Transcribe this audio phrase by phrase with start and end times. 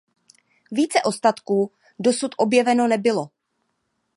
[0.71, 3.29] Více ostatků dosud objeveno nebylo.